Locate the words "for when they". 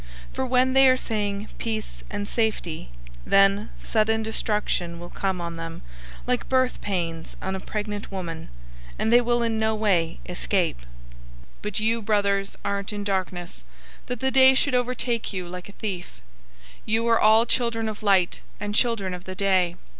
0.33-0.89